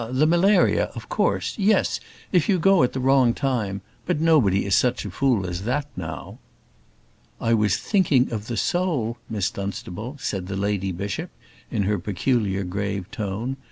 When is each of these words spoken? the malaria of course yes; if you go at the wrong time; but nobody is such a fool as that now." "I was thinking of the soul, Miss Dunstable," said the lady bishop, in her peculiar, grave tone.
the 0.09 0.25
malaria 0.25 0.85
of 0.95 1.07
course 1.09 1.53
yes; 1.59 1.99
if 2.31 2.49
you 2.49 2.57
go 2.57 2.81
at 2.81 2.91
the 2.91 2.99
wrong 2.99 3.35
time; 3.35 3.81
but 4.07 4.19
nobody 4.19 4.65
is 4.65 4.73
such 4.73 5.05
a 5.05 5.11
fool 5.11 5.45
as 5.45 5.61
that 5.61 5.85
now." 5.95 6.39
"I 7.39 7.53
was 7.53 7.77
thinking 7.77 8.31
of 8.31 8.47
the 8.47 8.57
soul, 8.57 9.19
Miss 9.29 9.51
Dunstable," 9.51 10.17
said 10.19 10.47
the 10.47 10.57
lady 10.57 10.91
bishop, 10.91 11.29
in 11.69 11.83
her 11.83 11.99
peculiar, 11.99 12.63
grave 12.63 13.11
tone. 13.11 13.57